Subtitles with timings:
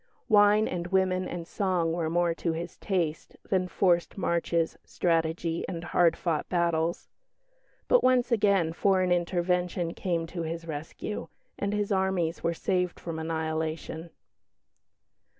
[0.27, 5.83] Wine and women and song were more to his taste than forced marches, strategy, and
[5.83, 7.07] hard fought battles.
[7.87, 11.27] But once again foreign intervention came to his rescue;
[11.59, 14.09] and his armies were saved from annihilation.